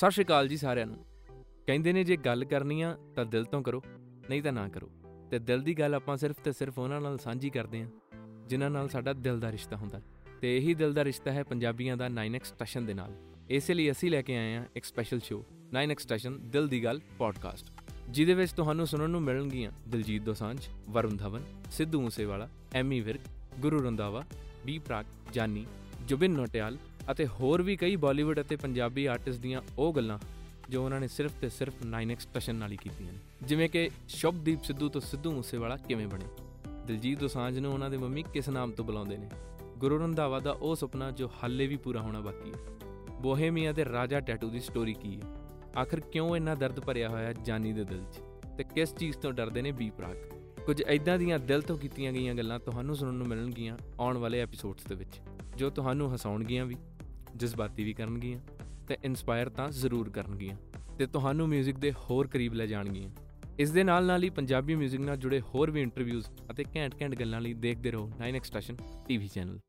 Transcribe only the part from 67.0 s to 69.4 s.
ਗੱਲਾਂ ਲਈ ਦੇਖਦੇ ਰਹੋ 9x ਸਟੇਸ਼ਨ ਟੀਵੀ